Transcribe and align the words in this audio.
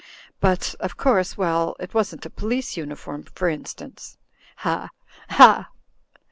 But— 0.39 0.73
of 0.79 0.97
cotirse— 0.97 1.37
well, 1.37 1.75
it 1.79 1.93
wasn't 1.93 2.25
a 2.25 2.31
police 2.31 2.75
uniform, 2.75 3.23
for 3.35 3.47
instance. 3.47 4.17
Ha! 4.55 4.89
Ha!" 5.29 5.69